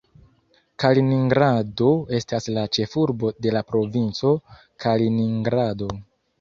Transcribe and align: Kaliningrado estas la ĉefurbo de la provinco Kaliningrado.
Kaliningrado 0.83 1.91
estas 2.21 2.49
la 2.57 2.65
ĉefurbo 2.79 3.33
de 3.45 3.55
la 3.59 3.65
provinco 3.71 4.35
Kaliningrado. 4.87 5.95